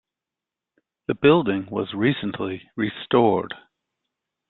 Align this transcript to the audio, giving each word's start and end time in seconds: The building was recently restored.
The 1.07 1.13
building 1.13 1.67
was 1.69 1.93
recently 1.93 2.71
restored. 2.75 3.53